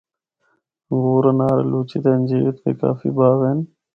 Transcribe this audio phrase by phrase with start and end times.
[0.91, 3.59] انگور، انار، آلوچے تے انجیر دے کافی باغ ہن۔